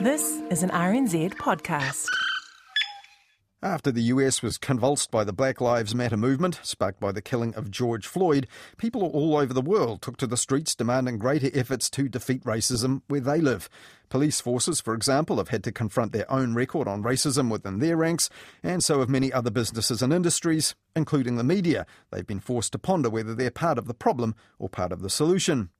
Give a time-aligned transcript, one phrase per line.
[0.00, 2.06] This is an RNZ podcast.
[3.62, 7.54] After the US was convulsed by the Black Lives Matter movement, sparked by the killing
[7.54, 11.88] of George Floyd, people all over the world took to the streets demanding greater efforts
[11.90, 13.68] to defeat racism where they live.
[14.08, 17.96] Police forces, for example, have had to confront their own record on racism within their
[17.96, 18.28] ranks,
[18.62, 21.86] and so have many other businesses and industries, including the media.
[22.10, 25.10] They've been forced to ponder whether they're part of the problem or part of the
[25.10, 25.70] solution.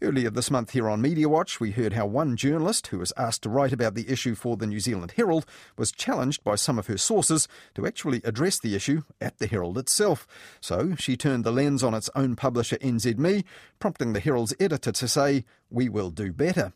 [0.00, 3.42] Earlier this month here on Media Watch, we heard how one journalist who was asked
[3.42, 5.44] to write about the issue for the New Zealand Herald
[5.76, 9.76] was challenged by some of her sources to actually address the issue at the Herald
[9.76, 10.26] itself.
[10.60, 13.44] So she turned the lens on its own publisher NZME,
[13.78, 16.72] prompting the Herald's editor to say, We will do better.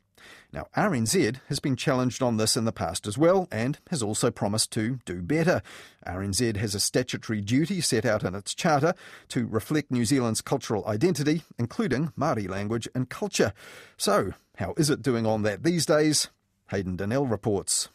[0.55, 4.31] Now, RNZ has been challenged on this in the past as well and has also
[4.31, 5.63] promised to do better.
[6.07, 8.95] RNZ has a statutory duty set out in its charter
[9.31, 13.53] to reflect New Zealand's cultural identity, including Māori language and culture.
[13.97, 16.29] So, how is it doing on that these days?
[16.71, 17.89] Hayden Donnell reports.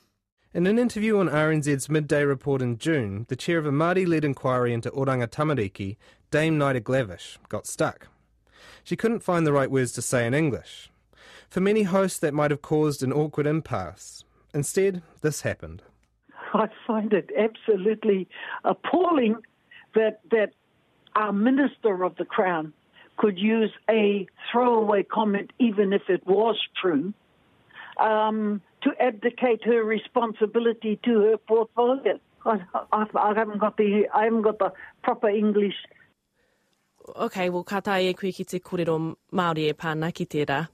[0.53, 4.25] In an interview on RNZ's midday report in June, the chair of a Māori led
[4.25, 5.95] inquiry into Oranga Tamariki,
[6.29, 8.09] Dame Naida Glavish, got stuck.
[8.83, 10.88] She couldn't find the right words to say in English.
[11.49, 14.23] For many hosts, that might have caused an awkward impasse.
[14.53, 15.81] Instead, this happened.
[16.53, 18.27] I find it absolutely
[18.63, 19.35] appalling
[19.95, 20.53] that that
[21.15, 22.73] our minister of the crown
[23.17, 27.13] could use a throwaway comment, even if it was true,
[27.99, 32.19] um, to abdicate her responsibility to her portfolio.
[32.45, 32.61] I,
[32.93, 34.71] I, I, haven't got the I haven't got the
[35.03, 35.75] proper English.
[37.15, 40.67] Okay, well, ka tae e koe ki te kōrero Māori e pāna ki tērā.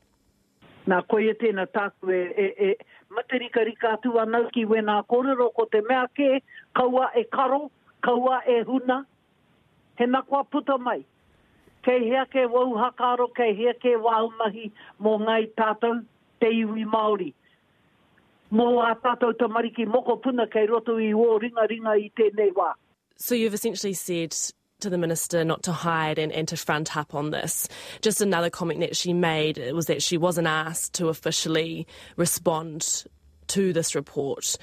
[0.86, 2.74] Nā koe tēnā tāku e, e, e
[3.10, 6.42] matarika rika atu anau ki we nā kōrero ko te mea ke,
[6.78, 7.72] kaua e karo,
[8.06, 9.04] kaua e huna,
[9.98, 11.02] he nakua puta mai.
[11.86, 16.02] Kei hea ke wau hakaro, kei hea ke waumahi mō ngai tātou
[16.42, 17.32] te iwi Māori.
[18.54, 22.74] Mō a tātou tamariki moko puna kei roto i o ringa ringa i tēnei wā.
[23.18, 24.36] So you've essentially said
[24.80, 27.68] to the minister not to hide and, and to front up on this.
[28.02, 33.06] Just another comment that she made was that she wasn't asked to officially respond
[33.48, 34.58] to this report.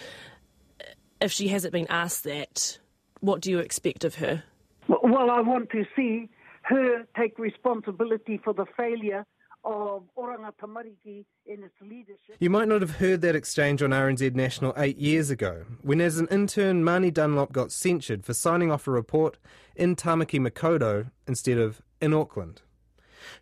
[1.21, 2.79] If she hasn't been asked that,
[3.21, 4.43] what do you expect of her?
[4.89, 6.29] Well, I want to see
[6.63, 9.25] her take responsibility for the failure
[9.65, 11.25] of Oranga Tamariki
[11.63, 12.37] its leadership.
[12.41, 16.19] You might not have heard that exchange on RNZ National eight years ago, when as
[16.19, 19.39] an intern, Marnie Dunlop got censured for signing off a report
[19.77, 22.63] in Tamaki Makaurau instead of in Auckland.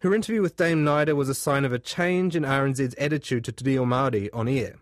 [0.00, 3.52] Her interview with Dame Naida was a sign of a change in RNZ's attitude to
[3.52, 4.76] Te Reo Māori on air.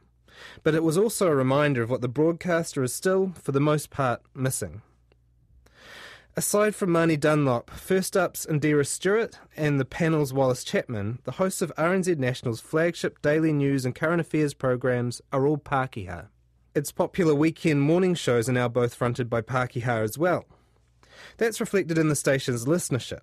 [0.63, 3.91] But it was also a reminder of what the broadcaster is still, for the most
[3.91, 4.83] part, missing.
[6.39, 11.61] Aside from Marnie Dunlop, First Up's Indira Stewart and the panel's Wallace Chapman, the hosts
[11.63, 16.29] of RNZ National's flagship daily news and current affairs programs are all Pākehā.
[16.77, 20.45] Its popular weekend morning shows are now both fronted by Pākehā as well.
[21.39, 23.23] That's reflected in the station's listenership.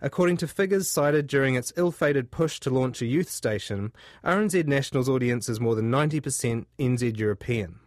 [0.00, 3.92] According to figures cited during its ill fated push to launch a youth station,
[4.24, 7.78] RNZ National's audience is more than 90% NZ European.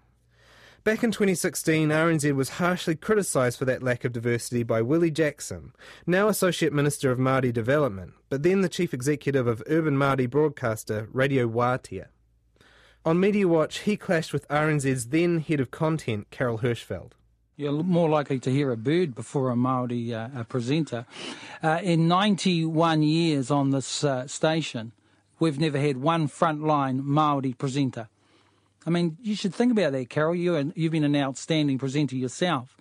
[0.85, 5.73] Back in 2016, RNZ was harshly criticised for that lack of diversity by Willie Jackson,
[6.06, 11.09] now Associate Minister of Māori Development, but then the Chief Executive of urban Māori broadcaster
[11.12, 12.09] Radio Wātea.
[13.03, 17.13] On Media Watch, he clashed with RNZ's then Head of Content, Carol Hirschfeld.
[17.57, 21.07] You're more likely to hear a bird before a Maori uh, presenter.
[21.63, 24.91] Uh, in 91 years on this uh, station,
[25.40, 28.07] we've never had one frontline Maori presenter.
[28.85, 30.35] I mean, you should think about that, Carol.
[30.35, 32.75] You you've been an outstanding presenter yourself.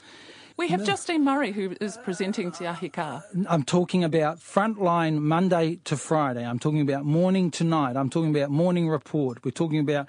[0.56, 0.86] We have no.
[0.86, 3.22] Justine Murray who is presenting Te Ahi Kaa.
[3.48, 6.46] I'm talking about frontline Monday to Friday.
[6.46, 7.96] I'm talking about morning to night.
[7.96, 9.44] I'm talking about morning report.
[9.44, 10.06] We're talking about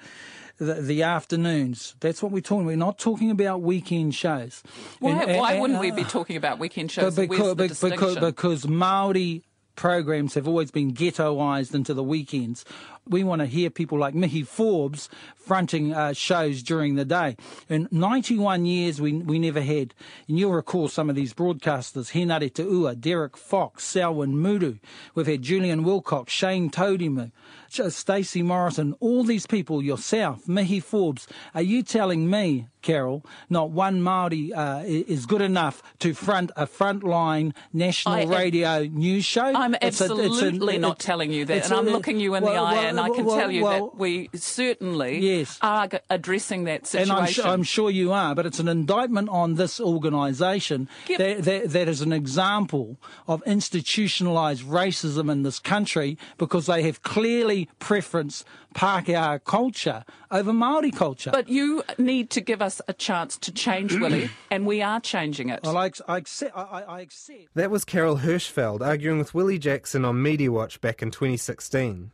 [0.57, 1.95] the, the afternoons.
[2.00, 2.66] That's what we're talking.
[2.66, 4.61] We're not talking about weekend shows.
[5.00, 7.16] Why, and, why and, wouldn't uh, we be talking about weekend shows?
[7.16, 9.44] Because, because, because Maori
[9.75, 12.66] programs have always been ghettoised into the weekends
[13.08, 17.38] we want to hear people like Mihi Forbes fronting uh, shows during the day.
[17.70, 19.94] In 91 years, we, we never had,
[20.28, 24.78] and you'll recall some of these broadcasters, Henare Te Ua, Derek Fox, Selwyn Muru.
[25.14, 27.32] We've had Julian Wilcox, Shane Taurima,
[27.70, 31.28] Stacey Morrison, all these people, yourself, Mihi Forbes.
[31.53, 36.67] Are you telling me, Carol, not one Maori uh, is good enough to front a
[36.67, 39.41] frontline national I, radio news show?
[39.43, 42.59] I'm absolutely a, a, not telling you that, and I'm looking you in well, the
[42.59, 45.58] eye well, and I can well, tell you that we certainly Yes.
[45.64, 47.16] are addressing that And situation.
[47.16, 51.17] I'm, su- I'm sure you are, but it's an indictment on this organisation Yep.
[51.17, 52.97] that, that, that is an example
[53.28, 58.43] of institutionalised racism in this country because they have clearly preferenced
[58.76, 61.32] Pākehā culture over Māori culture.
[61.32, 65.49] But you need to give us a chance to change, Willie, and we are changing
[65.49, 65.61] it.
[65.63, 66.55] well, I, I accept.
[66.55, 67.53] I, I I accept.
[67.55, 72.11] That was Carol Hirschfeld arguing with Willie Jackson on Media Watch back in 2016.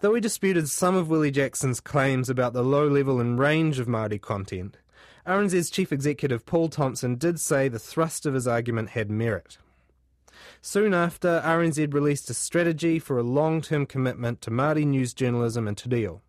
[0.00, 3.86] Though he disputed some of Willie Jackson's claims about the low level and range of
[3.86, 4.76] Māori content,
[5.26, 9.58] RNZ's chief executive Paul Thompson did say the thrust of his argument had merit.
[10.62, 15.76] Soon after, RNZ released a strategy for a long-term commitment to Māori news journalism and
[15.76, 16.22] te reo.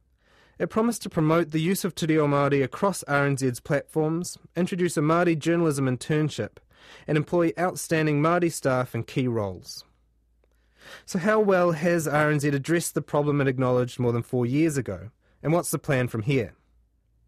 [0.59, 5.01] It promised to promote the use of Te Reo Māori across RNZ's platforms, introduce a
[5.01, 6.57] Māori journalism internship,
[7.07, 9.85] and employ outstanding Māori staff in key roles.
[11.05, 15.11] So how well has RNZ addressed the problem it acknowledged more than four years ago?
[15.41, 16.55] And what's the plan from here?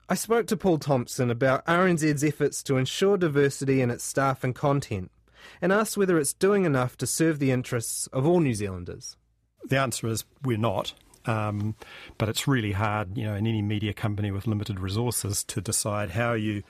[0.09, 4.53] I spoke to Paul Thompson about RNZ's efforts to ensure diversity in its staff and
[4.53, 5.09] content,
[5.61, 9.15] and asked whether it's doing enough to serve the interests of all New Zealanders.
[9.63, 10.93] The answer is we're not.
[11.25, 11.75] Um,
[12.17, 16.11] but it's really hard, you know, in any media company with limited resources to decide
[16.11, 16.63] how you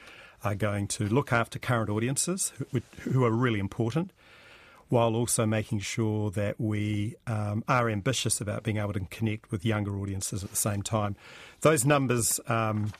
[0.44, 2.82] are going to look after current audiences who,
[3.12, 4.12] who are really important,
[4.90, 9.66] while also making sure that we um, are ambitious about being able to connect with
[9.66, 11.16] younger audiences at the same time.
[11.62, 12.92] Those numbers um,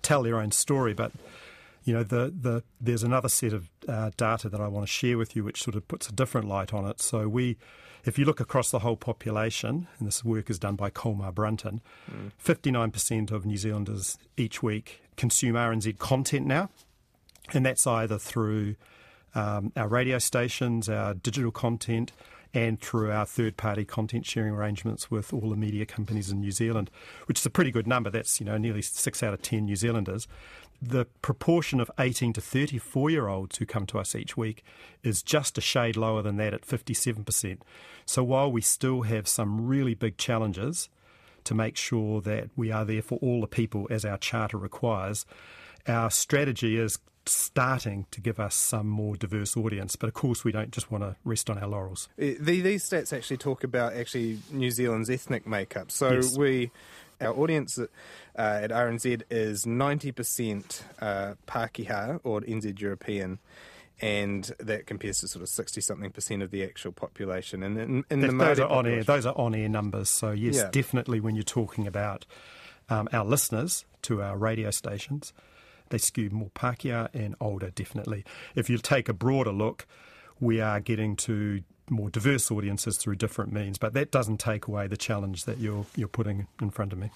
[0.00, 1.12] tell their own story, but
[1.86, 5.16] you know, the, the, there's another set of uh, data that I want to share
[5.16, 7.00] with you, which sort of puts a different light on it.
[7.00, 7.56] So we,
[8.04, 11.80] if you look across the whole population, and this work is done by Colmar Brunton,
[12.44, 16.70] 59% of New Zealanders each week consume RNZ content now,
[17.54, 18.74] and that's either through
[19.36, 22.10] um, our radio stations, our digital content,
[22.52, 26.50] and through our third party content sharing arrangements with all the media companies in New
[26.50, 26.90] Zealand,
[27.26, 28.08] which is a pretty good number.
[28.08, 30.26] That's you know nearly six out of ten New Zealanders.
[30.82, 34.62] The proportion of 18 to 34 year olds who come to us each week
[35.02, 37.58] is just a shade lower than that at 57%.
[38.04, 40.88] So while we still have some really big challenges
[41.44, 45.24] to make sure that we are there for all the people as our charter requires,
[45.86, 46.98] our strategy is
[47.28, 49.96] starting to give us some more diverse audience.
[49.96, 52.08] But of course, we don't just want to rest on our laurels.
[52.18, 55.90] Eh, the- These stats actually talk about actually New Zealand's ethnic makeup.
[55.90, 56.36] So Yes.
[56.38, 56.70] we,
[57.20, 57.86] our audience uh,
[58.36, 63.38] at RNZ is 90% uh, Pākehā or NZ European,
[64.00, 67.62] and that compares to sort of 60 something percent of the actual population.
[67.62, 69.02] And in, in the those are on air.
[69.02, 70.10] Those are on air numbers.
[70.10, 70.68] So yes, Yeah.
[70.70, 72.26] definitely when you're talking about
[72.90, 75.32] um, our listeners to our radio stations,
[75.88, 77.70] they skew more Pākehā and older.
[77.70, 78.24] Definitely.
[78.54, 79.86] If you take a broader look,
[80.40, 84.86] we are getting to more diverse audiences through different means, but that doesn't take away
[84.86, 87.10] the challenge that you're you're putting in front of me.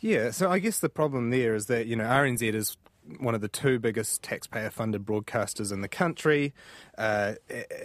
[0.00, 2.76] Yeah, so I guess the problem there is that, you know, RNZ is
[3.18, 6.52] one of the two biggest taxpayer funded broadcasters in the country.
[6.96, 7.34] Uh,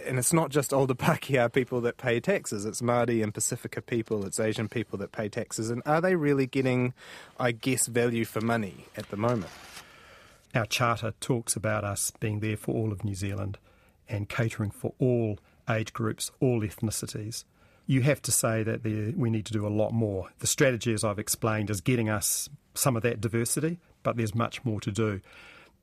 [0.06, 4.24] and it's not just older Pākehā people that pay taxes, it's Māori and Pacifica people,
[4.26, 5.70] it's Asian people that pay taxes.
[5.70, 6.92] And are they really getting,
[7.40, 9.50] I guess, value for money at the moment?
[10.54, 13.58] Our charter talks about us being there for all of New Zealand
[14.08, 17.44] and catering for all age groups, all ethnicities.
[17.86, 18.82] You have to say that
[19.16, 20.30] we need to do a lot more.
[20.38, 24.64] The strategy, as I've explained, is getting us some of that diversity, but there's much
[24.64, 25.20] more to do.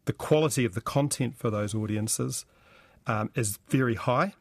[0.05, 2.45] The quality of the content for those audiences
[3.05, 4.33] um, is very high,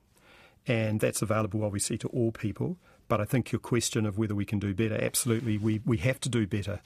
[0.66, 2.78] and that's available obviously to all people.
[3.08, 6.20] But I think your question of whether we can do better, absolutely, we, we have
[6.20, 6.80] to do better.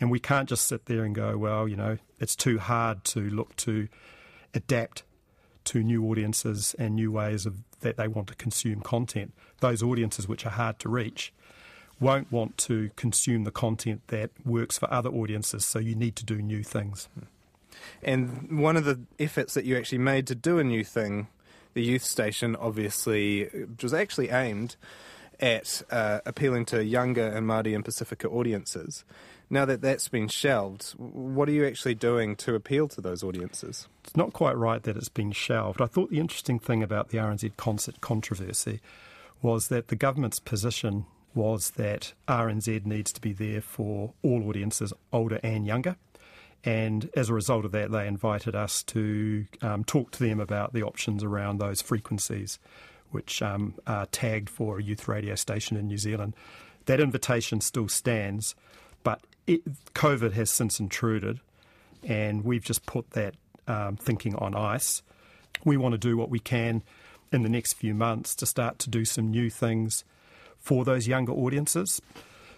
[0.00, 3.20] And we can't just sit there and go, well, you know, it's too hard to
[3.20, 3.88] look to
[4.52, 5.02] adapt
[5.64, 9.32] to new audiences and new ways of that they want to consume content.
[9.60, 11.32] Those audiences which are hard to reach
[12.00, 16.24] won't want to consume the content that works for other audiences, so you need to
[16.24, 17.08] do new things.
[18.02, 21.28] And one of the efforts that you actually made to do a new thing,
[21.74, 23.48] the youth station, obviously,
[23.80, 24.76] was actually aimed
[25.40, 29.04] at uh, appealing to younger and Māori and Pacifica audiences.
[29.52, 33.86] Now that that's been shelved, what are you actually doing to appeal to those audiences?
[34.02, 35.82] It's not quite right that it's been shelved.
[35.82, 38.80] I thought the interesting thing about the RNZ concert controversy
[39.42, 41.04] was that the government's position
[41.34, 45.96] was that RNZ needs to be there for all audiences, older and younger.
[46.64, 50.72] And as a result of that, they invited us to um, talk to them about
[50.72, 52.58] the options around those frequencies,
[53.10, 56.34] which um, are tagged for a youth radio station in New Zealand.
[56.86, 58.54] That invitation still stands,
[59.46, 61.40] it, COVID has since intruded,
[62.02, 63.34] and we've just put that
[63.66, 65.02] um, thinking on ice.
[65.64, 66.82] We want to do what we can
[67.32, 70.04] in the next few months to start to do some new things
[70.58, 72.00] for those younger audiences.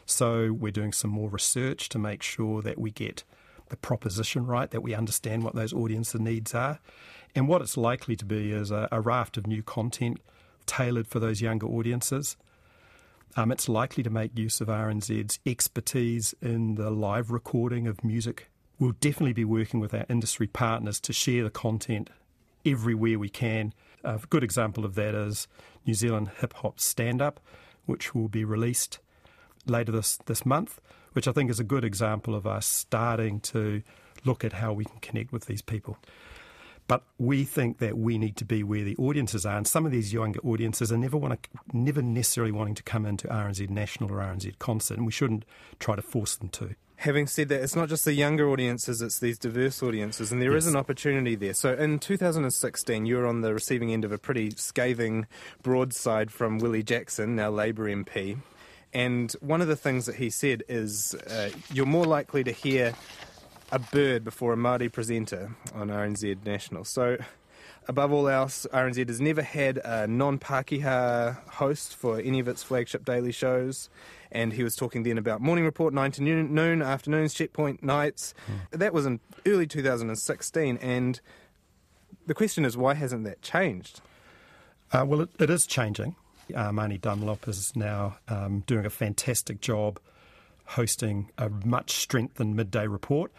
[0.06, 3.24] So we're doing some more research to make sure that we get
[3.68, 6.80] the proposition right, that we understand what those audience needs are.
[7.34, 10.20] And what it's likely to be is a, a raft of new content
[10.66, 12.36] tailored for those younger audiences.
[13.36, 18.48] Um, it's likely to make use of RNZ's expertise in the live recording of music.
[18.78, 22.10] We'll definitely be working with our industry partners to share the content
[22.64, 23.74] everywhere we can.
[24.04, 25.48] A good example of that is
[25.84, 27.40] New Zealand Hip Hop Stand Up,
[27.86, 29.00] which will be released
[29.66, 30.80] later this, this month,
[31.12, 33.82] which I think is a good example of us starting to
[34.24, 35.98] look at how we can connect with these people.
[36.86, 39.92] But we think that we need to be where the audiences are, and some of
[39.92, 44.12] these younger audiences are never want to, never necessarily wanting to come into RNZ National
[44.12, 45.44] or RNZ Concert, and we shouldn't
[45.78, 46.74] try to force them to.
[46.96, 50.52] Having said that, it's not just the younger audiences, it's these diverse audiences, and there
[50.52, 50.64] yes.
[50.64, 51.54] is an opportunity there.
[51.54, 55.26] So in 2016, you were on the receiving end of a pretty scathing
[55.62, 58.38] broadside from Willie Jackson, now Labour MP.
[58.92, 62.94] And one of the things that he said is uh, you're more likely to hear
[63.74, 66.84] a bird before a Māori presenter on RNZ National.
[66.84, 67.18] So,
[67.88, 72.62] above all else, RNZ has never had a non Pākehā host for any of its
[72.62, 73.90] flagship daily shows.
[74.30, 78.32] And he was talking then about morning report, 9 to noon, noon afternoons, checkpoint nights.
[78.46, 78.78] Mm.
[78.78, 80.76] That was in early 2016.
[80.76, 81.20] And
[82.26, 84.00] the question is, why hasn't that changed?
[84.92, 86.14] Uh, well, it, it is changing.
[86.54, 89.98] Uh, Marnie Dunlop is now um, doing a fantastic job
[90.64, 93.32] hosting a much strengthened midday report.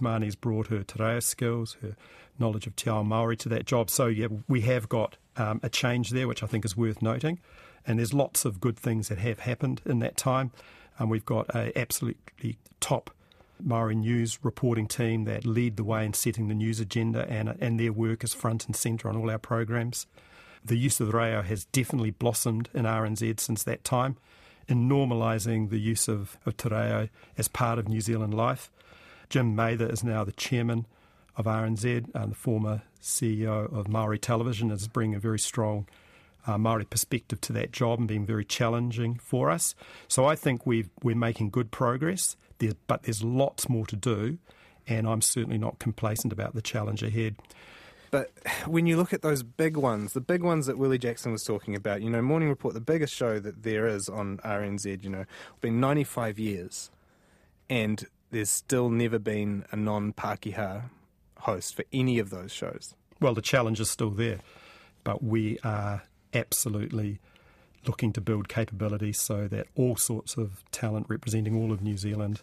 [0.00, 1.96] Marnie's brought her te reo skills, her
[2.38, 3.90] knowledge of Te Ao Māori to that job.
[3.90, 7.40] So, yeah, we have got um, a change there, which I think is worth noting.
[7.86, 10.52] And there's lots of good things that have happened in that time.
[10.98, 13.10] And we've got a absolutely top
[13.64, 17.78] Māori News reporting team that lead the way in setting the news agenda, and, and
[17.78, 20.06] their work is front and centre on all our programs.
[20.64, 24.16] The use of the reo has definitely blossomed in RNZ since that time
[24.68, 28.70] in normalising the use of, of te reo as part of New Zealand life.
[29.32, 30.86] Jim Mather is now the chairman
[31.38, 35.88] of RNZ, and the former CEO of Maori Television, is bringing a very strong
[36.46, 39.74] uh, Maori perspective to that job and being very challenging for us.
[40.06, 42.36] So I think we we're making good progress,
[42.86, 44.36] but there's lots more to do,
[44.86, 47.36] and I'm certainly not complacent about the challenge ahead.
[48.10, 48.32] But
[48.66, 51.74] when you look at those big ones, the big ones that Willie Jackson was talking
[51.74, 55.24] about, you know, Morning Report, the biggest show that there is on RNZ, you know,
[55.62, 56.90] been 95 years,
[57.70, 60.90] and there's still never been a non Pākehā
[61.38, 62.94] host for any of those shows.
[63.20, 64.40] Well, the challenge is still there,
[65.04, 66.02] but we are
[66.34, 67.20] absolutely
[67.86, 72.42] looking to build capability so that all sorts of talent representing all of New Zealand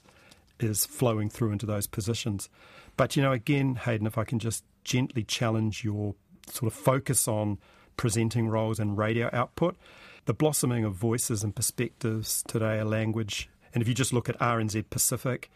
[0.60, 2.50] is flowing through into those positions.
[2.98, 6.16] But, you know, again, Hayden, if I can just gently challenge your
[6.50, 7.58] sort of focus on
[7.98, 9.76] presenting roles and radio output,
[10.26, 14.38] the blossoming of voices and perspectives today, a language, and if you just look at
[14.40, 15.50] RNZ Pacific,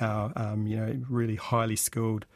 [0.00, 2.26] our um, you know really highly skilled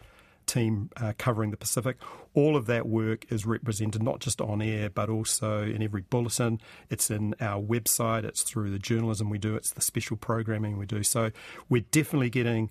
[0.48, 1.98] team uh, covering the Pacific.
[2.34, 6.60] All of that work is represented not just on air, but also in every bulletin.
[6.90, 10.86] It's in our website, it's through the journalism we do, it's the special programming we
[10.86, 11.02] do.
[11.02, 11.30] So
[11.68, 12.70] we're definitely getting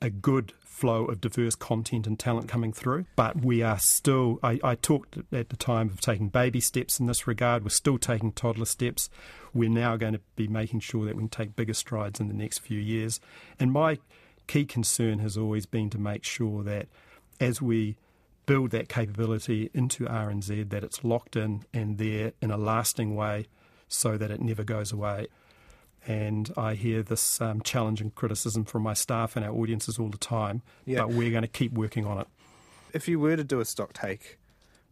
[0.00, 3.04] a good flow of diverse content and talent coming through.
[3.16, 7.06] But we are still, I, I, talked at the time of taking baby steps in
[7.06, 7.64] this regard.
[7.64, 9.10] We're still taking toddler steps.
[9.54, 12.34] We're now going to be making sure that we can take bigger strides in the
[12.34, 13.20] next few years.
[13.58, 13.98] And my
[14.46, 16.88] key concern has always been to make sure that
[17.40, 17.96] as we
[18.46, 23.46] build that capability into RNZ, that it's locked in and there in a lasting way
[23.88, 25.26] so that it never goes away.
[26.06, 30.08] And I hear this um, challenge and criticism from my staff and our audiences all
[30.08, 31.00] the time, yeah.
[31.00, 32.26] but we're going to keep working on it.
[32.94, 34.38] If you were to do a stock take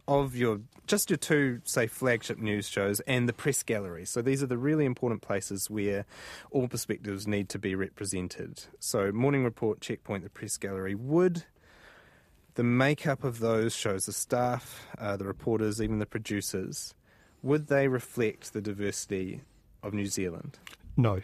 [0.07, 4.05] of your just your two say flagship news shows and the press gallery.
[4.05, 6.05] So these are the really important places where
[6.51, 8.63] all perspectives need to be represented.
[8.79, 11.45] So morning report checkpoint the press gallery would
[12.55, 16.95] the makeup of those shows the staff uh, the reporters even the producers
[17.43, 19.41] would they reflect the diversity
[19.83, 20.57] of new zealand?
[20.95, 21.21] No.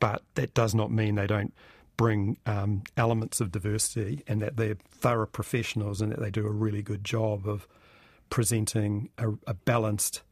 [0.00, 1.52] But that does not mean they don't
[1.96, 6.50] bring um, elements of diversity and that they're thorough professionals and that they do a
[6.50, 7.66] really good job of
[8.30, 10.22] presenting a, a balanced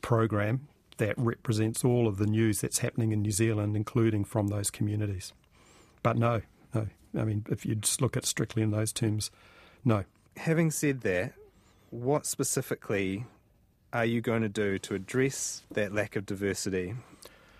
[0.00, 0.68] program
[0.98, 5.32] that represents all of the news that's happening in New Zealand, including from those communities.
[6.02, 6.42] But no,
[6.74, 6.88] no.
[7.16, 9.30] I mean, if you just look at strictly in those terms,
[9.84, 10.04] no.
[10.36, 11.32] Having said that,
[11.90, 13.24] what specifically
[13.92, 16.94] are you going to do to address that lack of diversity,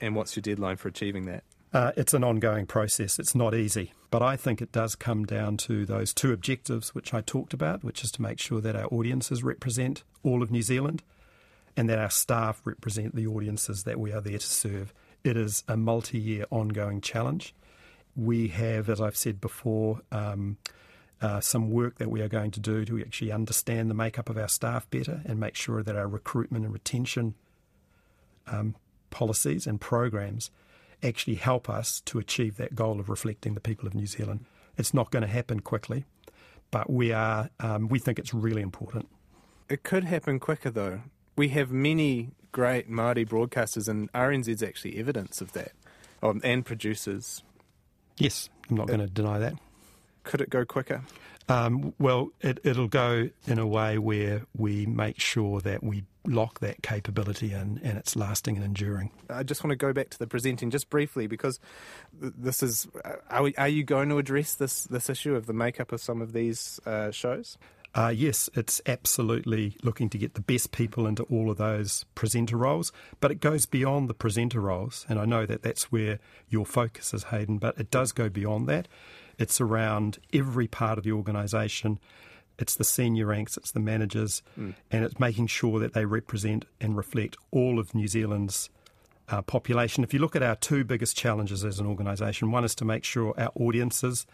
[0.00, 1.44] and what's your deadline for achieving that?
[1.72, 3.18] Uh, it's an ongoing process.
[3.18, 3.92] It's not easy.
[4.10, 7.84] But I think it does come down to those two objectives which I talked about,
[7.84, 11.02] which is to make sure that our audiences represent all of New Zealand
[11.76, 15.62] and that our staff represent the audiences that we are there to serve It is
[15.68, 17.54] a multi year ongoing challenge.
[18.16, 20.56] We have, as I've said before, um,
[21.20, 24.38] uh, some work that we are going to do to actually understand the makeup of
[24.38, 27.34] our staff better and make sure that our recruitment and retention
[28.46, 28.74] um,
[29.10, 30.50] policies and programs
[31.02, 34.44] actually help us to achieve that goal of reflecting the people of New Zealand.
[34.76, 36.04] It's not going to happen quickly,
[36.70, 39.08] but we are um, we think it's really important.
[39.68, 41.02] It could happen quicker though.
[41.36, 45.72] We have many great Māori broadcasters, and RNZ's actually evidence of that,
[46.22, 47.42] um, and producers.
[48.16, 49.54] Yes, I'm not going to deny that.
[50.24, 51.02] Could it go quicker?
[51.48, 56.60] Um, well, it, it'll go in a way where we make sure that we lock
[56.60, 59.10] that capability in and it's lasting and enduring.
[59.28, 61.60] I just want to go back to the presenting just briefly because
[62.12, 62.88] this is.
[63.30, 66.20] Are, we, are you going to address this this issue of the makeup of some
[66.22, 67.58] of these uh, shows?
[67.94, 72.56] Uh, yes, it's absolutely looking to get the best people into all of those presenter
[72.56, 76.18] roles, but it goes beyond the presenter roles, and I know that that's where
[76.48, 78.88] your focus is, Hayden, but it does go beyond that.
[79.38, 81.98] It's around every part of the organisation.
[82.58, 84.74] It's the senior ranks, it's the managers, mm.
[84.90, 88.70] and it's making sure that they represent and reflect all of New Zealand's
[89.28, 90.02] uh, population.
[90.02, 93.04] If you look at our two biggest challenges as an organisation, one is to make
[93.04, 94.26] sure our audiences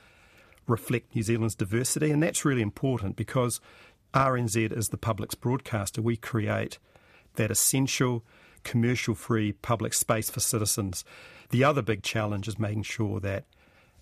[0.66, 3.60] reflect New Zealand's diversity, and that's really important because
[4.14, 6.00] RNZ is the public's broadcaster.
[6.00, 6.78] We create
[7.34, 8.24] that essential
[8.62, 11.04] commercial free public space for citizens.
[11.50, 13.44] The other big challenge is making sure that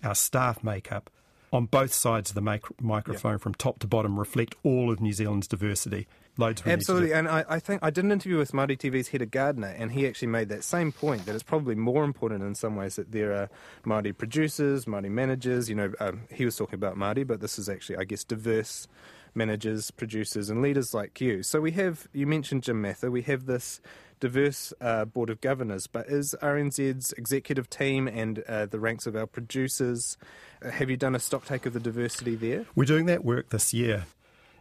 [0.03, 1.09] our staff makeup
[1.53, 3.37] on both sides of the mic- microphone, yeah.
[3.37, 6.07] from top to bottom, reflect all of New Zealand's diversity.
[6.35, 9.67] Loads Absolutely, and I, I, think I did an interview with Māori TV's Heta Gardiner,
[9.67, 12.95] and he actually made that same point that it's probably more important in some ways
[12.95, 13.49] that there are
[13.85, 15.69] Māori producers, Māori managers.
[15.69, 18.87] You know, um, he was talking about Māori, but this is actually, I guess, diverse
[19.35, 21.43] managers, producers, and leaders like you.
[21.43, 23.81] So we have, you mentioned Jim Mather, we have this
[24.19, 29.15] diverse uh, board of governors, but is RNZ's executive team and uh, the ranks of
[29.15, 30.17] our producers,
[30.63, 32.65] uh, have you done a stocktake of the diversity there?
[32.75, 34.05] We're doing that work this year.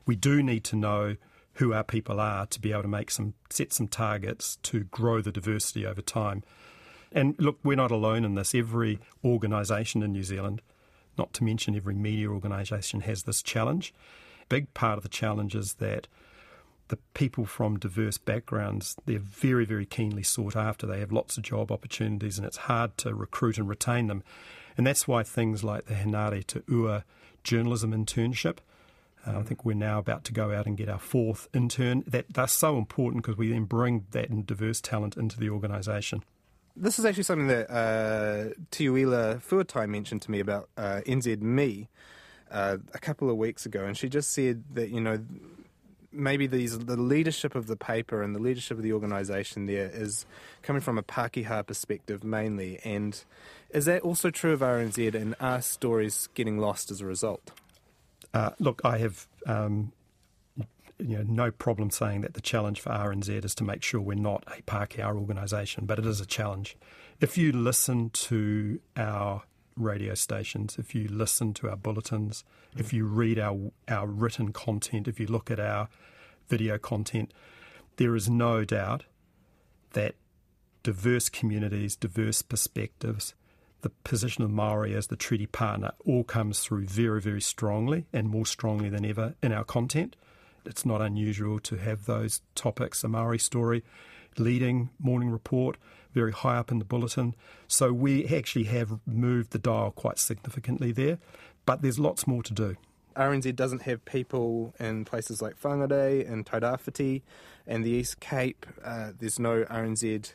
[0.05, 1.17] We do need to know
[1.55, 5.21] who our people are to be able to make some set some targets to grow
[5.21, 6.43] the diversity over time.
[7.13, 8.55] And look, we're not alone in this.
[8.55, 10.63] Every organisation in New Zealand,
[11.19, 13.95] not to mention every media organisation, has this challenge.
[14.53, 16.09] Big part of the challenge is that
[16.89, 20.87] the people from diverse backgrounds, they're very, very keenly sought after.
[20.87, 24.23] They have lots of job opportunities and it's hard to recruit and retain them.
[24.77, 27.03] And that's why things like the Henare Te Ua
[27.43, 28.59] journalism internship,
[29.27, 32.05] uh, I think we're now about to go out and get our fourth intern.
[32.07, 36.25] That That's so important because we then bring that diverse talent into the organisation.
[36.77, 41.41] This is actually something that uh, Teuila Fuatai mentioned to me about uh, NZ
[42.53, 45.19] uh, a couple of weeks ago, and she just said that, you know,
[46.13, 50.27] maybe these the leadership of the paper and the leadership of the organisation there is
[50.63, 53.25] coming from a Pākehā perspective mainly, and
[53.71, 55.15] is that also true of RNZ?
[55.15, 57.51] And are stories getting lost as a result?
[58.35, 59.27] Uh, look, I have.
[59.47, 59.93] Um,
[60.99, 64.15] you know, no problem saying that the challenge for RNZ is to make sure we're
[64.15, 66.77] not a Pākehā organisation, but it is a challenge.
[67.21, 69.43] If you listen to our
[69.77, 72.81] radio stations, if you listen to our bulletins, mm.
[72.81, 75.89] if you read our our written content, if you look at our
[76.49, 77.33] video content,
[77.97, 79.05] there is no doubt
[79.93, 80.15] that
[80.83, 83.35] diverse communities, diverse perspectives,
[83.83, 88.29] the position of Maori as the treaty partner all comes through very, very strongly and
[88.29, 90.17] more strongly than ever in our content.
[90.65, 93.83] It's not unusual to have those topics, a Maori story,
[94.39, 95.77] leading morning report,
[96.13, 97.35] very high up in the bulletin.
[97.69, 101.19] So we actually have moved the dial quite significantly there,
[101.67, 102.77] but there's lots more to do.
[103.17, 107.23] RNZ doesn't have people in places like Whangarei and Tairāwhiti
[107.67, 108.67] and the East Cape.
[108.85, 110.33] Uh, there's no RNZ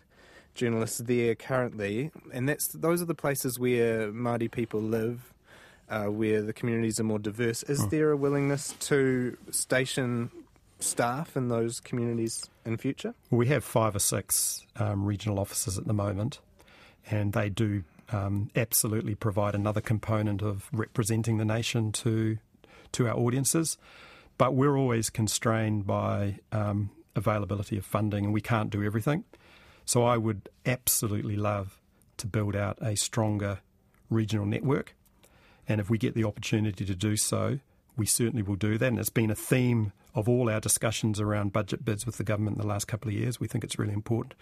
[0.53, 5.33] journalists there currently, and that's those are the places where Māori people live,
[5.89, 7.63] uh, where the communities are more diverse.
[7.63, 7.89] Is hmm.
[7.89, 10.31] there a willingness to station
[10.79, 13.13] staff in those communities in future?
[13.29, 16.39] We have five or six um, regional offices at the moment,
[17.09, 22.37] and they do um, absolutely provide another component of representing the nation to
[22.93, 23.77] to our audiences.
[24.37, 29.23] But we're always constrained by um, availability of funding, and we can't do everything.
[29.83, 31.79] So I would absolutely love
[32.17, 33.59] to build out a stronger
[34.09, 34.95] regional network.
[35.67, 37.59] And if we get the opportunity to do so,
[37.97, 38.87] we certainly will do that.
[38.87, 42.57] And it's been a theme of all our discussions around budget bids with the government
[42.57, 43.39] in the last couple of years.
[43.39, 44.35] We think it's really important.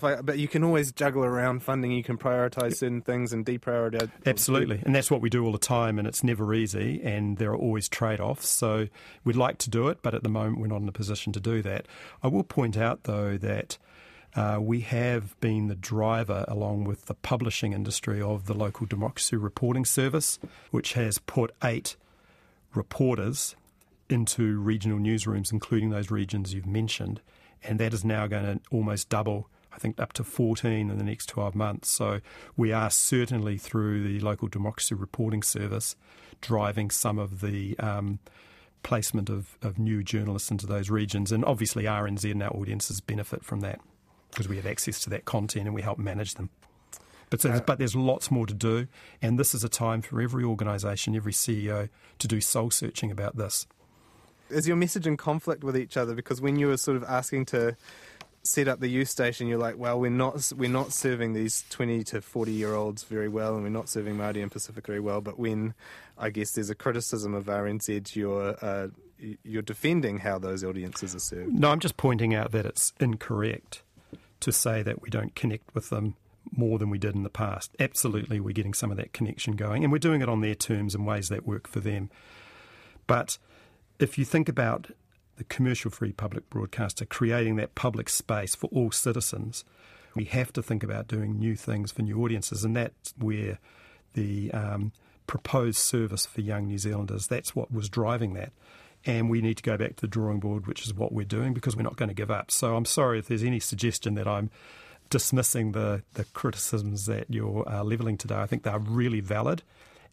[0.00, 1.92] But you can always juggle around funding.
[1.92, 4.10] You can prioritise certain things and deprioritise.
[4.24, 5.98] Absolutely, and that's what we do all the time.
[5.98, 8.48] And it's never easy, and there are always trade-offs.
[8.48, 8.88] So
[9.24, 11.40] we'd like to do it, but at the moment we're not in a position to
[11.40, 11.86] do that.
[12.22, 13.76] I will point out, though, that
[14.36, 19.34] Uh, we have been the driver, along with the publishing industry, of the local democracy
[19.34, 20.38] reporting service,
[20.70, 21.96] which has put eight
[22.74, 23.56] reporters
[24.08, 27.20] into regional newsrooms, including those regions you've mentioned,
[27.62, 29.48] and that is now going to almost double.
[29.72, 31.96] I think up to 14 in the next 12 months.
[31.96, 32.20] So
[32.56, 35.94] we are certainly through the local democracy reporting service
[36.40, 38.18] driving some of the um,
[38.82, 41.30] placement of, of new journalists into those regions.
[41.30, 43.80] And obviously, RNZ and our audiences benefit from that
[44.30, 46.50] because we have access to that content and we help manage them.
[47.30, 48.88] But, so, but there's lots more to do,
[49.22, 51.88] and this is a time for every organisation, every CEO
[52.18, 53.66] to do soul searching about this.
[54.50, 56.14] Is your message in conflict with each other?
[56.14, 57.76] Because when you were sort of asking to
[58.42, 62.02] set up the youth station, you're like, well, we're not we're not serving these 20
[62.04, 65.20] to 40 year olds very well, and we're not serving Māori and Pacific very well.
[65.20, 65.74] But when
[66.18, 68.88] I guess there's a criticism of RNZ, you're uh,
[69.44, 71.52] you're defending how those audiences are served.
[71.52, 73.82] No, I'm just pointing out that it's incorrect
[74.40, 76.16] to say that we don't connect with them
[76.52, 77.74] more than we did in the past.
[77.78, 80.94] Absolutely, we're getting some of that connection going, and we're doing it on their terms
[80.94, 82.10] and ways that work for them.
[83.06, 83.38] But
[83.98, 84.88] if you think about
[85.36, 89.64] the commercial free public broadcaster creating that public space for all citizens,
[90.14, 93.58] we have to think about doing new things for new audiences, and that's where
[94.14, 94.92] the um,
[95.26, 98.52] proposed service for young New Zealanders, that's what was driving that.
[99.06, 101.54] And we need to go back to the drawing board, which is what we're doing
[101.54, 102.50] because we're not going to give up.
[102.50, 104.50] So I'm sorry if there's any suggestion that I'm
[105.10, 108.36] dismissing the, the criticisms that you're uh, levelling today.
[108.36, 109.62] I think they're really valid.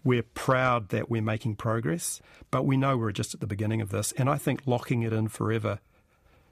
[0.03, 3.89] We're proud that we're making progress, but we know we're just at the beginning of
[3.89, 4.11] this.
[4.13, 5.79] And I think locking it in forever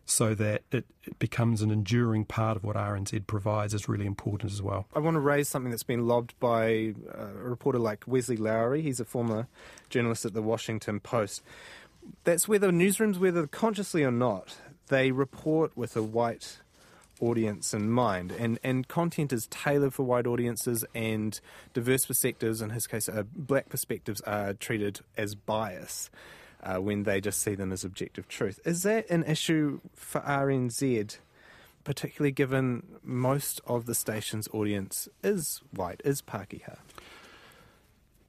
[0.05, 4.51] so that it, it, becomes an enduring part of what RNZ provides is really important
[4.51, 4.85] as well.
[4.95, 8.83] I want to raise something that's been lobbed by uh, a reporter like Wesley Lowery.
[8.83, 9.47] He's a former
[9.89, 11.41] journalist at the Washington Post.
[12.23, 14.57] That's whether newsrooms, whether consciously or not,
[14.89, 16.59] they report with a white
[17.19, 21.39] audience in mind, and and content is tailored for white audiences, and
[21.73, 26.09] diverse perspectives, in his case, uh, black perspectives, are treated as bias.
[26.63, 28.59] Uh, when they just see them as objective truth.
[28.65, 31.17] Is that an issue for RNZ,
[31.83, 36.77] particularly given most of the station's audience is white, is Pākehā?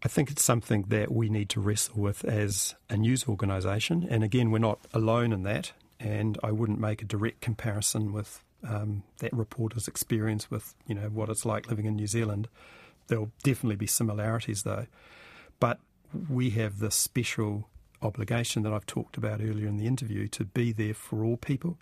[0.06, 4.06] I think it's something that we need to wrestle with as a news organisation.
[4.08, 5.72] And again, we're not alone in that.
[5.98, 11.08] And I wouldn't make a direct comparison with um, that reporter's experience with you know
[11.08, 12.48] what it's like living in New Zealand.
[13.08, 14.86] There'll definitely be similarities though,
[15.60, 15.80] but
[16.28, 17.68] we have this special
[18.02, 21.78] obligation that I've talked about earlier in the interview to be there for all people.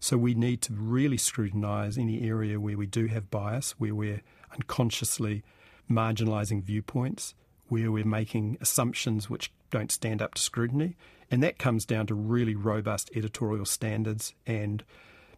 [0.00, 4.22] So we need to really scrutinise any area where we do have bias, where we're
[4.52, 5.44] unconsciously
[5.88, 7.34] marginalising viewpoints,
[7.68, 10.96] where we're making assumptions which don't stand up to scrutiny.
[11.30, 14.84] And that comes down to really robust editorial standards and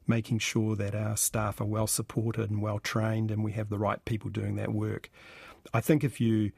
[0.06, 3.78] making sure that our staff are well supported and well trained and we have the
[3.78, 5.10] right people doing that work.
[5.72, 6.52] I think if you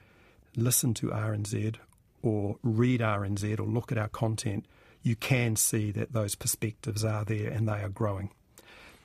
[0.56, 1.76] listen to RNZ
[2.22, 4.66] or read RNZ or look at our content,
[5.02, 8.30] you can see that those perspectives are there and they are growing.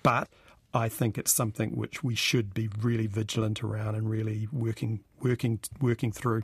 [0.01, 0.27] But
[0.73, 5.59] I think it's something which we should be really vigilant around and really working working
[5.79, 6.43] working through.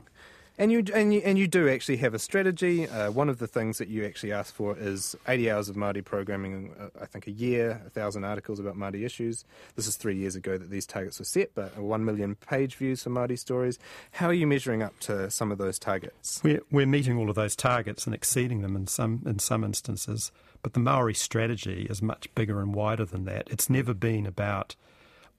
[0.60, 2.88] And you and you and you do actually have a strategy.
[2.88, 6.04] Uh, one of the things that you actually ask for is 80 hours of Māori
[6.04, 6.74] programming.
[6.78, 9.44] Uh, I think a year, a thousand articles about Māori issues.
[9.76, 13.04] This is three years ago that these targets were set, but one million page views
[13.04, 13.78] for Māori stories.
[14.10, 16.40] How are you measuring up to some of those targets?
[16.42, 20.32] We're, we're meeting all of those targets and exceeding them in some in some instances.
[20.62, 23.48] But the Maori strategy is much bigger and wider than that.
[23.48, 24.74] It's never been about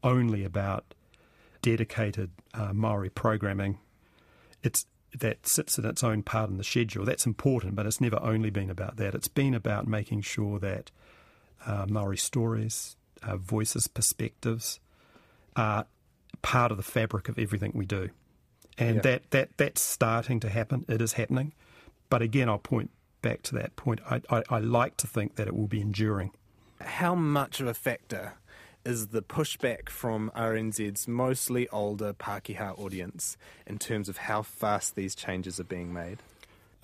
[0.01, 0.93] only about
[1.61, 3.79] dedicated uh, Maori programming.
[4.63, 4.85] It's
[5.17, 7.05] that sits in its own part in the schedule.
[7.05, 9.15] That's important, but it's never only been about that.
[9.15, 10.91] It's been about making sure that
[11.65, 14.79] uh, Maori stories, uh, voices, perspectives
[15.55, 15.85] are
[16.41, 18.09] part of the fabric of everything we do.
[18.77, 19.01] And yeah.
[19.01, 20.85] that, that that's starting to happen.
[20.87, 21.53] It is happening.
[22.09, 22.91] But again, I'll point
[23.21, 23.99] back to that point.
[24.09, 26.31] I, I, I like to think that it will be enduring.
[26.79, 28.33] How much of a factor
[28.85, 33.37] is the pushback from RNZ's mostly older Pākehā audience
[33.67, 36.19] in terms of how fast these changes are being made?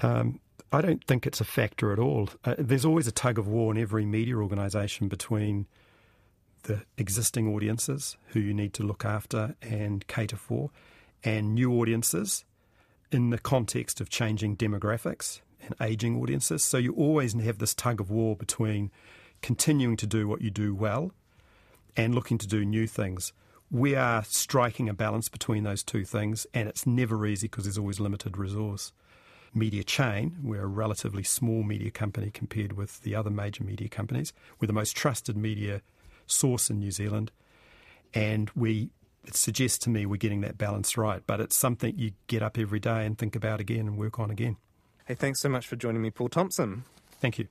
[0.01, 0.39] Um,
[0.71, 2.29] I don't think it's a factor at all.
[2.43, 5.67] Uh, there's always a tug of war in every media organisation between
[6.63, 10.71] the existing audiences who you need to look after and cater for,
[11.23, 12.43] and new audiences
[13.11, 16.63] in the context of changing demographics and ageing audiences.
[16.63, 18.91] So you always have this tug of war between
[19.41, 21.11] continuing to do what you do well
[21.97, 23.33] and looking to do new things.
[23.71, 27.77] We are striking a balance between those two things, and it's never easy because there's
[27.77, 28.93] always limited resource.
[29.53, 34.33] Media chain, we're a relatively small media company compared with the other major media companies.
[34.59, 35.81] We're the most trusted media
[36.27, 37.31] source in New Zealand,
[38.13, 38.89] and we
[39.27, 41.23] it suggests to me we're getting that balance right.
[41.25, 44.29] But it's something you get up every day and think about again and work on
[44.29, 44.57] again.
[45.05, 46.83] Hey, thanks so much for joining me, Paul Thompson.
[47.19, 47.47] Thank you.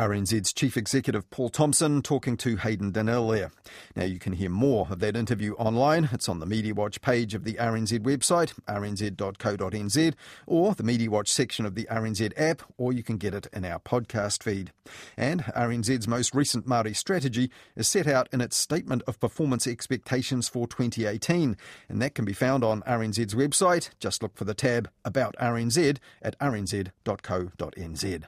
[0.00, 3.52] RNZ's Chief Executive Paul Thompson talking to Hayden Donnell there.
[3.94, 6.08] Now you can hear more of that interview online.
[6.10, 10.14] It's on the Media Watch page of the RNZ website, rnz.co.nz,
[10.46, 13.66] or the Media Watch section of the RNZ app, or you can get it in
[13.66, 14.72] our podcast feed.
[15.18, 20.48] And RNZ's most recent Māori strategy is set out in its Statement of Performance Expectations
[20.48, 21.58] for 2018,
[21.90, 23.90] and that can be found on RNZ's website.
[24.00, 28.24] Just look for the tab About RNZ at rnz.co.nz.